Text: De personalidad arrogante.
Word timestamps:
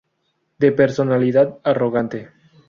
De 0.57 0.71
personalidad 0.71 1.59
arrogante. 1.63 2.31